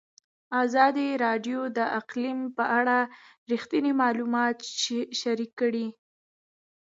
ازادي 0.63 1.07
راډیو 1.25 1.59
د 1.77 1.79
اقلیم 1.99 2.39
په 2.57 2.63
اړه 2.79 2.97
رښتیني 3.51 3.93
معلومات 4.01 4.57
شریک 5.19 5.51
کړي. 5.61 5.87